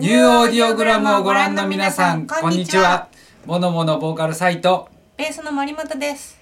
[0.00, 3.08] ニューオーディオグラムをご覧の皆さんこんにちは。
[3.44, 4.88] モノモノボーカルサイト。
[5.18, 6.40] ベースの森本です。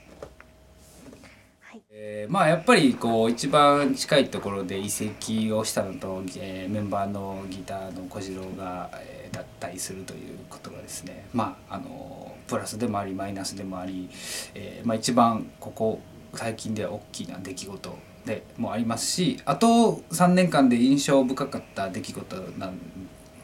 [1.91, 11.27] えーまあやっぱりこう一番近いところで移籍をしたのと、えーメンバーのギターの小次郎が、えー脱退するということがですね。
[11.35, 14.09] まああのプラスでもありマイナスでもあり、
[14.55, 16.01] えーまあ、一番ここ
[16.33, 22.79] 最近では大きな出来事でもありますしあと3年間で印象深かった出来事なん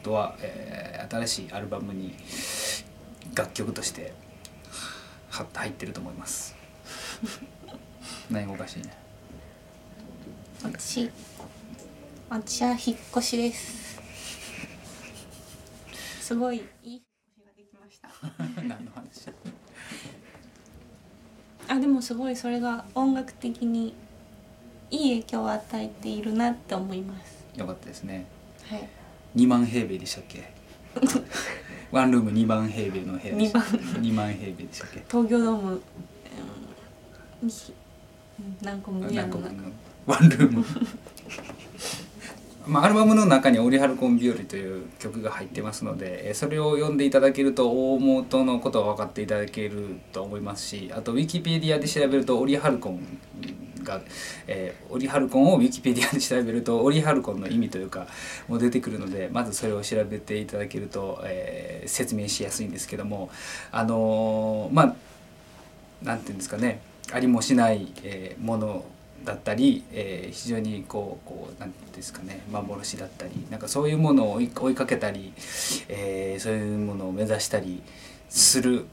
[0.05, 2.15] とは、えー新しいアルバムに
[3.35, 4.11] 楽曲として
[5.29, 6.55] は入ってると思います。
[8.31, 8.91] 何がおかしいね。
[10.63, 11.11] 私、
[12.27, 13.99] 私は引っ越しです。
[16.21, 18.09] すごいいい引っ越しができました。
[18.63, 19.29] 何の話？
[21.69, 23.93] あ、でもすごいそれが音楽的に
[24.89, 27.45] いい影響を与えているなって思います。
[27.55, 28.25] よかったですね。
[28.67, 28.89] はい。
[29.35, 30.43] 2万平米でしたっけ？
[31.91, 33.59] ワンルーム2万平米の部屋でした。
[33.59, 35.03] 2万平米でしたっけ？
[35.09, 35.81] 東京ドーム、
[37.43, 37.73] うん、ひ
[38.61, 39.57] 何個も何個分。
[39.57, 39.63] の
[40.05, 40.65] ワンルーム。
[42.67, 52.99] まあ、アルバムの中に「オリハルコン日和」という曲が入ってますのでえーそれを読んでいただけると大元のことは分かっていただけると思いますしあとウィキペディアで調べるとオリハルコン
[53.85, 54.01] が、
[54.47, 58.07] えーオリハルコンをウィキペディアで調べるとオリハルコンの意味というか
[58.49, 63.29] も出てくるのでまずそれを調べていただけると、えー説明しやすいんですけども
[63.71, 64.95] あのーまあ
[66.03, 66.81] なんていうんですかね
[67.13, 68.83] ありもしない、えーもの
[69.23, 74.41] だったり、えー非常にこうこうなんていうんですかね幻だったりなんかそういうものを追
[74.71, 75.33] いかけたり、
[75.89, 77.81] えーそういうものを目指したり
[78.29, 78.85] する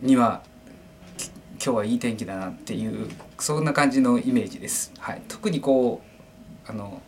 [0.00, 0.42] には
[1.66, 3.08] 今日はいい天気だなっていう
[3.40, 4.92] そんな感じのイメージです。
[5.00, 6.00] はい、特にこ
[6.64, 7.02] うあの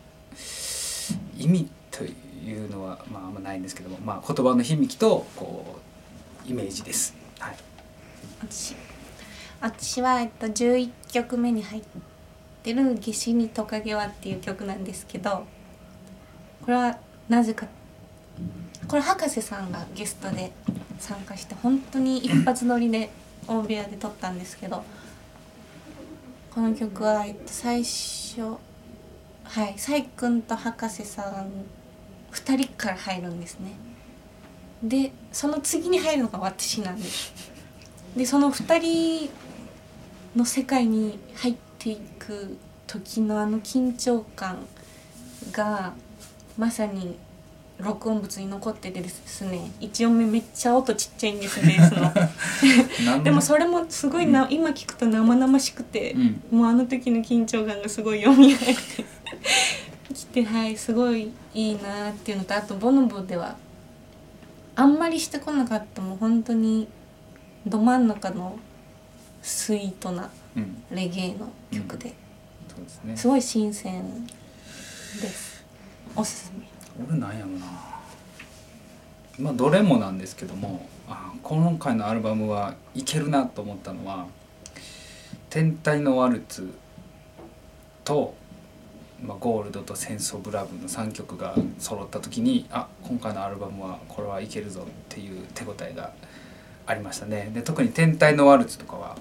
[1.37, 5.79] 意味というのは、まあ、あんまないんですけども、まあ、言葉の響きとこ
[6.45, 7.15] うイメージです。
[7.39, 7.55] はい
[8.41, 8.75] 私
[9.61, 11.83] 私は、えっと、11曲目に入っ
[12.61, 15.45] てる「夏至にトカゲは」っていう曲なんですけど
[16.65, 16.99] これは
[17.29, 17.65] なぜか
[18.89, 20.51] これ博士さんがゲストで
[20.99, 23.09] 参加して本当に一発撮りで
[23.49, 24.83] 大部屋で撮ったんですけど
[26.53, 28.41] この曲は、最初
[29.43, 31.51] はいサイ君と博士さん
[32.31, 33.71] 2人から入るんですね。
[34.83, 37.33] でその次に入るのが私なんです。
[38.15, 39.29] でその2人
[40.35, 44.59] の世界に入っていく時のあの緊張感
[45.51, 45.93] が
[46.57, 47.17] まさに
[47.79, 49.71] 録音物に残っててですね。
[49.79, 53.41] 1音目めっちゃ音ちっちゃいんですベースのでも。
[53.41, 56.57] それもすごいな、今聞くと生々しくて、うん。
[56.59, 59.03] もうあの時の緊張感がすごい蘇って
[60.13, 63.55] きてはいすごいいいなっていうのとあとボノボでは
[64.75, 66.87] あんまりしてこなかったもう本当に
[67.65, 68.57] ど真ん中の
[69.41, 72.13] スイートなうん、レゲエの曲で、
[72.67, 73.17] そうですね。
[73.17, 74.31] すごい新鮮で
[75.27, 75.63] す。
[76.15, 76.58] おすすめ
[77.07, 77.65] 俺なんやろな。
[79.39, 84.27] まあどれもなんですけども、あ今回のアルバムはいけるなと思ったのは
[85.49, 86.73] 「天体のワルツ」
[88.03, 88.35] と
[89.23, 96.11] 「まあ、ゴールド」と「戦争ブラブ」の3曲が揃った時にあ今回のアルバムはこれはいけるぞっていう手応えが
[96.85, 97.49] ありましたね。
[97.53, 99.17] で特に「天体のワルツ」とかは、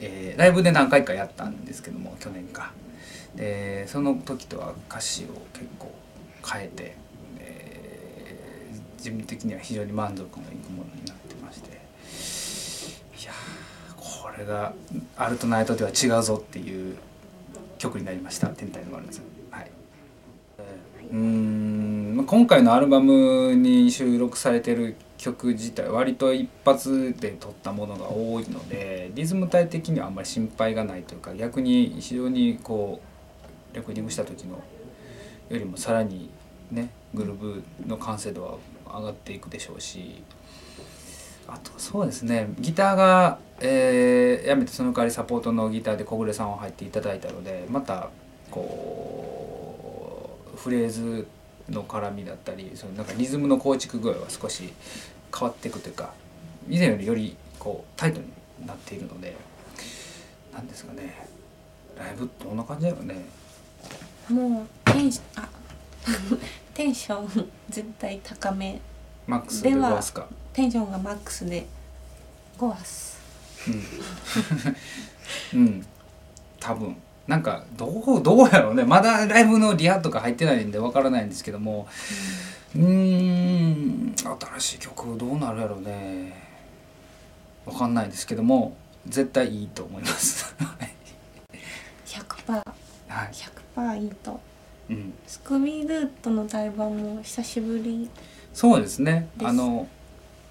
[0.00, 2.72] えーライブで何回かやったんですけども去年か。
[3.34, 5.90] でその時とは歌詞を結構
[6.44, 6.96] 変えて、
[7.38, 7.82] えー
[8.98, 11.70] 自分的には非常に満足のいくものになってまして。
[13.20, 14.72] いやーこれが
[15.18, 16.96] 「アルトナイト」では違うぞっていう
[17.78, 19.20] 曲になりました「天体のワルツ」
[19.50, 19.70] はい。
[21.10, 33.00] うーんまあ今回のアルバムに収録されてる曲自体割と一発で撮ったものが多いのでリズム体的にはあんまり心配がないというか逆に非常にこ
[33.72, 34.62] うレコーディングした時の
[35.52, 36.30] よりもさらに
[36.70, 40.22] ねグルーブの完成度は上がっていくでしょうし
[41.46, 48.10] あとそうですねギターが、えーやめてその代わりサポートのギターで小暮さんを入っていただいたのでまた
[48.50, 51.26] こうフレーズ
[51.68, 54.72] の絡みだったりそのなんかリズムの構築具合は少し
[55.36, 56.12] 変わっていくというか
[56.68, 58.26] 以前よりよりこうタイトに
[58.66, 59.36] なっているので
[60.52, 61.28] なんですかね
[61.96, 63.24] ライブどんな感じだろうね。
[64.28, 65.48] もうテンシあ
[66.74, 68.80] テンション絶対高め。
[69.26, 70.26] マックスでではか。
[70.52, 71.66] テンションがマックスで
[72.58, 73.20] 5ワス。
[75.54, 75.86] うん、うん、
[76.58, 76.96] 多分。
[77.26, 77.86] なんかど
[78.18, 78.84] うどうやろうね。
[78.84, 81.86] まだライブのリハとか入ってないんでわからないんですけども。
[82.74, 84.14] うーん。
[84.16, 86.42] 新しい曲どうなるやろうね。
[87.64, 88.76] わかんないですけども。
[89.06, 90.54] 絶対いいと思います。
[90.58, 90.94] はい。
[92.06, 92.52] 100%
[93.08, 93.30] はい、
[93.76, 94.40] 100%いいと
[94.92, 98.08] うん、スクビールートの対バンも久しぶり
[98.52, 99.28] そうですね。
[99.42, 99.88] あの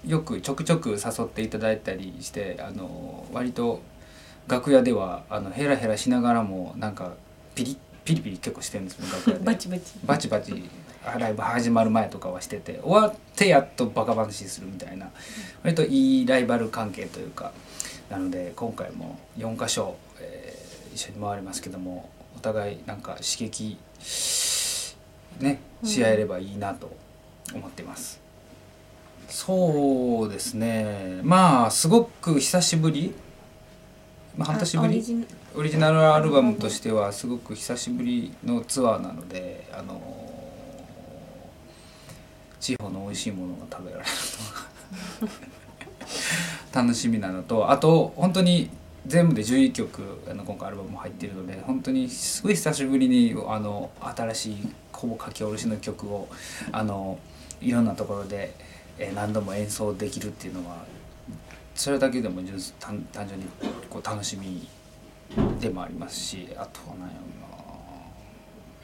[0.06, 3.80] よくちょくちょく誘っていただいたりしてあの割と
[4.48, 7.12] 楽屋ではあのヘラヘラしながらもなんか
[7.54, 9.44] ピリピリピリ結構してるんですよ楽屋で。
[9.46, 9.82] バチバチ。
[10.04, 10.70] バチバチ。
[11.18, 15.10] ライブ始まる前とかはしてて終わってやっとバカ話するみたいな。
[15.62, 17.52] 割といいライバル関係というか
[18.10, 20.62] なので今回も4箇所、えー
[20.92, 23.78] 一緒に回りますけどもお互いなんか刺激
[25.40, 26.94] ねし合えればいいなと
[27.54, 28.20] 思ってます。
[29.28, 31.20] そうですね。
[31.22, 33.14] まあすごく久しぶり、
[34.36, 35.26] まあ、半年ぶり？
[35.54, 40.00] あオリジナルアルバムとしてはすごく久しぶりのツアーなのであの
[42.58, 44.08] 地方の美味しいものが食べられる
[45.20, 45.32] のが
[46.82, 48.70] 楽しみなのとあと本当に
[49.06, 50.00] 全部で11曲
[50.30, 54.56] あの今回アルバム入っているので本当にすごい久しぶりにあの新しい
[54.92, 56.28] ほぼ書き下ろしの曲を
[56.70, 57.18] あの
[57.60, 58.54] いろんなところで、
[58.98, 60.84] えー何度も演奏できるっていうのは
[61.74, 63.46] それだけでも純粋単単純に
[63.90, 64.68] こう楽しみ
[65.60, 67.14] でもありますしあとは何や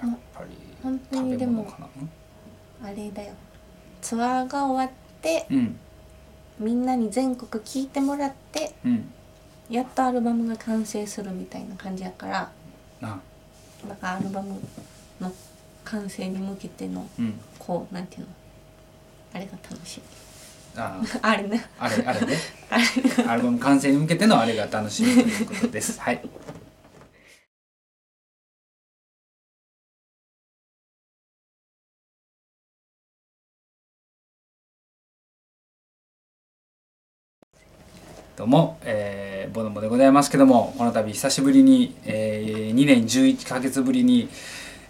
[0.03, 0.51] ろなやっぱり
[0.83, 1.79] 本当食べにでも物か
[2.83, 2.89] な？
[2.89, 3.35] あれだよ。
[4.01, 5.79] ツアーが終わってうん。
[6.59, 9.13] みんなに全国聴いてもらってうん
[9.71, 12.51] やっとアルバムが完成するみたいな感じやから
[13.01, 13.21] な
[13.87, 14.61] だからアルバム
[15.21, 15.33] の
[15.85, 17.39] 完成に向けてのうん。
[17.59, 18.27] こうなんていうの？
[19.35, 20.01] あれが楽し
[20.77, 21.37] みああ。
[21.37, 21.65] れね。
[21.79, 22.37] あれあれね。
[22.71, 26.01] あれ アルバム完成に向けてのあれが楽しみということです。
[26.01, 26.21] はい。
[38.37, 44.29] どうも、えー、ボノボでございますけどもこの度久しぶりに、えー、2年11ヶ月ぶりに、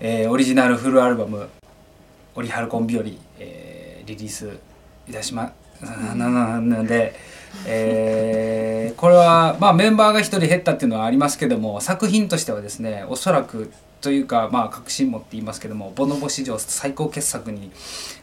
[0.00, 1.48] えー、オリジナルフルアルバム
[2.34, 3.04] 「オリハルコン日和」
[3.38, 4.58] えー、リリース
[5.08, 7.14] いたしまななので、
[7.66, 13.70] えーこれは、まあ、メンバーが1人減ったっていうのはありますけども作品としてはですねおそらく
[14.00, 17.70] というかまあ確信持って言いますけどもボノボ史上最高傑作に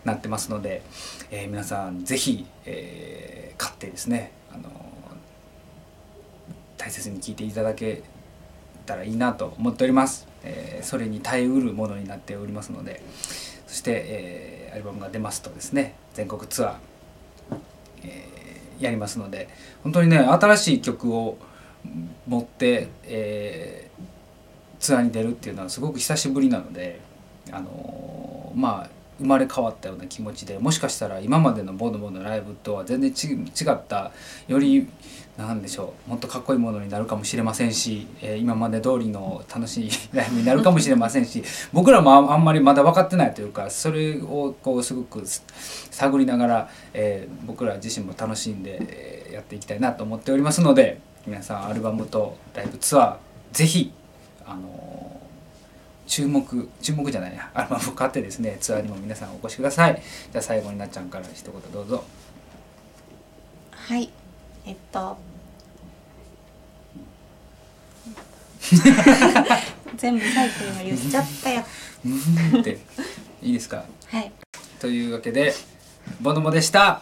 [0.03, 0.81] なってますので、
[1.31, 4.69] えー皆さんぜひ、えー買ってですねあの
[6.85, 8.03] 大切に聴いていただけ
[8.85, 13.01] たらいいなと思っております、えーそれに耐えうるものになっておりますので
[13.65, 16.75] そして、えーアルバムが出ますとですね全国ツアー、
[18.03, 19.49] えーやりますので
[19.81, 21.39] 本当にね新しい曲を
[22.27, 24.03] 持って、えー
[24.79, 26.99] ツアーに出るっていうのはすごく久しぶりなので、
[27.51, 33.37] あのーまあ生まれ変わったような気持ちでもしかしたら今までのボノボのライブとは全然ち違
[33.71, 34.11] った
[34.47, 34.87] より
[35.37, 45.23] なんでしょうもっとかっこいいものになるかもしれませんし、えー今まで通りの楽しいライブになるかもしれませんし僕らもあんまりまだ分かってないというかそれをこうすごく
[45.91, 53.17] 探りながら、えー僕ら自身も楽しんで、えやっていきたいなと思っておりますので皆さんアルバムとライブツアー
[53.51, 53.91] ぜひ
[54.45, 54.84] あの
[56.07, 57.49] 注目注目じゃないや。
[57.53, 60.01] アルバムを買ってですねツアーにも皆さんお越しください。
[60.31, 62.03] じゃあ最後になっちゃんから一言どうぞ。
[63.71, 64.09] はい。
[64.65, 65.17] えっと。
[69.97, 71.63] 全部最後には言っちゃったよ。
[72.05, 72.79] うーんって。
[73.41, 73.85] いいですか？
[74.07, 74.31] はい。
[74.79, 75.53] というわけで
[76.21, 77.01] ボノモでした